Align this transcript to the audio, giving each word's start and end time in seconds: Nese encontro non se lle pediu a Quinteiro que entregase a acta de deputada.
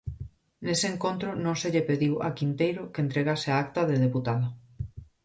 Nese 0.65 0.87
encontro 0.93 1.29
non 1.43 1.55
se 1.61 1.67
lle 1.73 1.87
pediu 1.89 2.13
a 2.27 2.29
Quinteiro 2.37 2.83
que 2.93 3.03
entregase 3.05 3.47
a 3.51 3.59
acta 3.65 3.81
de 3.89 3.95
deputada. 4.05 4.47